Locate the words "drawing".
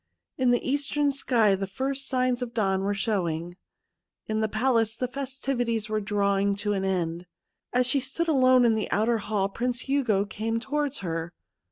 6.01-6.55